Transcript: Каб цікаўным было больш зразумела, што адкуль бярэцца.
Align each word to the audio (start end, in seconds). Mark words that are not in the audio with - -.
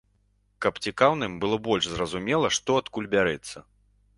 Каб 0.65 0.79
цікаўным 0.85 1.35
было 1.45 1.59
больш 1.67 1.91
зразумела, 1.91 2.51
што 2.57 2.79
адкуль 2.85 3.11
бярэцца. 3.13 3.57